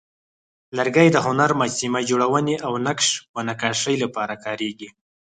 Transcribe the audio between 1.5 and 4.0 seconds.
مجسمه جوړونې، او نقش و نقاشۍ